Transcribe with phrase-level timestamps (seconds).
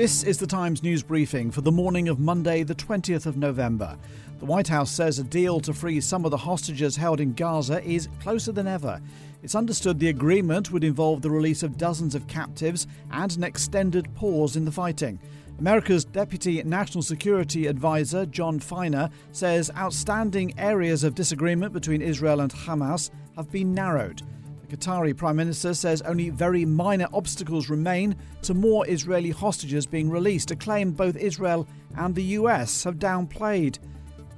[0.00, 3.98] This is the Times news briefing for the morning of Monday, the 20th of November.
[4.38, 7.84] The White House says a deal to free some of the hostages held in Gaza
[7.84, 8.98] is closer than ever.
[9.42, 14.08] It's understood the agreement would involve the release of dozens of captives and an extended
[14.14, 15.20] pause in the fighting.
[15.58, 22.50] America's Deputy National Security Advisor Jon Finer says outstanding areas of disagreement between Israel and
[22.50, 24.22] Hamas have been narrowed.
[24.70, 30.52] Qatari Prime Minister says only very minor obstacles remain to more Israeli hostages being released,
[30.52, 33.78] a claim both Israel and the US have downplayed.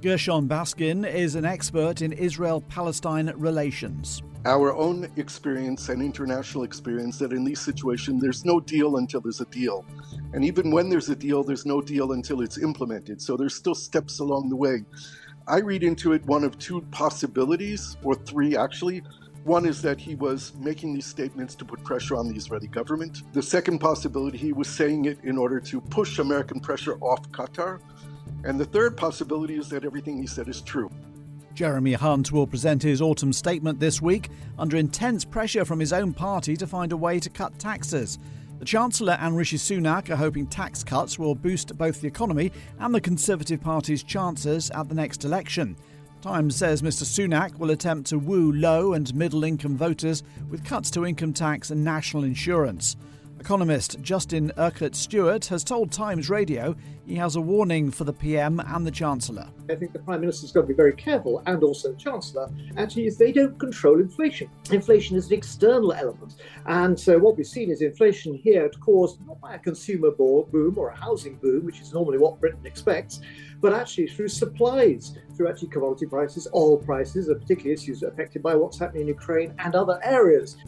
[0.00, 4.22] Gershon Baskin is an expert in Israel Palestine relations.
[4.46, 9.42] Our own experience and international experience that in these situations there's no deal until there's
[9.42, 9.84] a deal.
[10.32, 13.20] And even when there's a deal, there's no deal until it's implemented.
[13.20, 14.82] So there's still steps along the way.
[15.46, 19.02] I read into it one of two possibilities, or three actually.
[19.44, 23.22] One is that he was making these statements to put pressure on the Israeli government.
[23.32, 27.80] The second possibility, he was saying it in order to push American pressure off Qatar.
[28.44, 30.90] And the third possibility is that everything he said is true.
[31.54, 36.12] Jeremy Hunt will present his autumn statement this week under intense pressure from his own
[36.12, 38.20] party to find a way to cut taxes.
[38.60, 42.94] The Chancellor and Rishi Sunak are hoping tax cuts will boost both the economy and
[42.94, 45.76] the Conservative Party's chances at the next election.
[46.22, 47.02] Times says Mr.
[47.02, 51.72] Sunak will attempt to woo low and middle income voters with cuts to income tax
[51.72, 52.96] and national insurance.
[53.42, 58.60] Economist Justin Urquhart Stewart has told Times Radio he has a warning for the PM
[58.60, 59.48] and the Chancellor.
[59.68, 63.06] I think the Prime Minister's got to be very careful, and also the Chancellor, actually,
[63.06, 64.48] is they don't control inflation.
[64.70, 66.36] Inflation is an external element.
[66.66, 70.90] And so what we've seen is inflation here caused not by a consumer boom or
[70.90, 73.22] a housing boom, which is normally what Britain expects,
[73.60, 78.54] but actually through supplies, through actually commodity prices, oil prices, and particularly issues affected by
[78.54, 80.58] what's happening in Ukraine and other areas.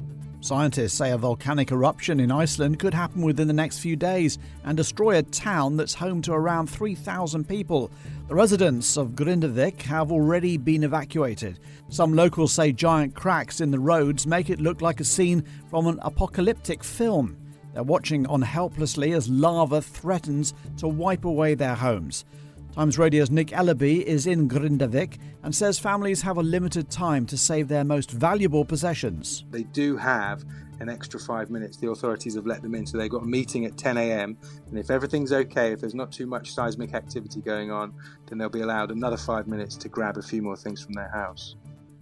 [0.44, 4.76] Scientists say a volcanic eruption in Iceland could happen within the next few days and
[4.76, 7.90] destroy a town that's home to around 3,000 people.
[8.28, 11.60] The residents of Grindavik have already been evacuated.
[11.88, 15.86] Some locals say giant cracks in the roads make it look like a scene from
[15.86, 17.38] an apocalyptic film.
[17.72, 22.26] They're watching on helplessly as lava threatens to wipe away their homes.
[22.74, 27.36] Times Radio's Nick Ellaby is in Grindavik and says families have a limited time to
[27.36, 29.44] save their most valuable possessions.
[29.52, 30.44] They do have
[30.80, 31.76] an extra five minutes.
[31.76, 34.36] The authorities have let them in, so they've got a meeting at 10 a.m.
[34.68, 37.94] And if everything's okay, if there's not too much seismic activity going on,
[38.26, 41.10] then they'll be allowed another five minutes to grab a few more things from their
[41.10, 41.54] house.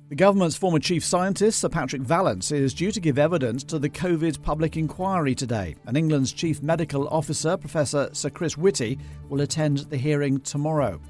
[0.08, 3.88] The government's former chief scientist, Sir Patrick Vallance, is due to give evidence to the
[3.88, 5.74] COVID public inquiry today.
[5.86, 8.98] And England's chief medical officer, Professor Sir Chris Whitty,
[9.30, 11.00] will attend the hearing tomorrow.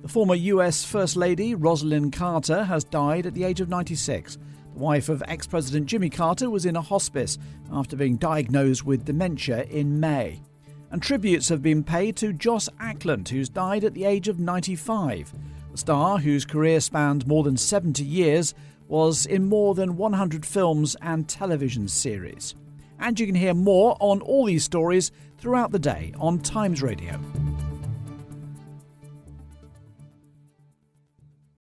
[0.00, 4.38] The former US First Lady, Rosalynn Carter, has died at the age of 96.
[4.72, 7.36] The wife of ex President Jimmy Carter was in a hospice
[7.70, 10.40] after being diagnosed with dementia in May.
[10.90, 15.32] And tributes have been paid to Joss Ackland, who's died at the age of 95.
[15.72, 18.54] The star, whose career spanned more than 70 years,
[18.88, 22.54] was in more than 100 films and television series.
[23.00, 27.18] And you can hear more on all these stories throughout the day on Times Radio.